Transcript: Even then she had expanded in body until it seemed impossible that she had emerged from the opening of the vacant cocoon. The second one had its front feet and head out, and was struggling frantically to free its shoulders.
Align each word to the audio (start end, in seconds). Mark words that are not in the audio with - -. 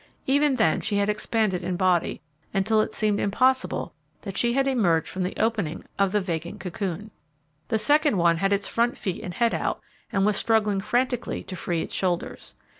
Even 0.25 0.55
then 0.55 0.81
she 0.81 0.97
had 0.97 1.09
expanded 1.09 1.61
in 1.61 1.75
body 1.75 2.21
until 2.55 2.81
it 2.81 2.91
seemed 2.91 3.19
impossible 3.19 3.93
that 4.23 4.35
she 4.35 4.53
had 4.53 4.67
emerged 4.67 5.07
from 5.07 5.21
the 5.21 5.37
opening 5.37 5.85
of 5.99 6.11
the 6.11 6.19
vacant 6.19 6.59
cocoon. 6.59 7.11
The 7.67 7.77
second 7.77 8.17
one 8.17 8.37
had 8.37 8.51
its 8.51 8.67
front 8.67 8.97
feet 8.97 9.23
and 9.23 9.35
head 9.35 9.53
out, 9.53 9.79
and 10.11 10.25
was 10.25 10.37
struggling 10.37 10.81
frantically 10.81 11.43
to 11.43 11.55
free 11.55 11.83
its 11.83 11.93
shoulders. 11.93 12.55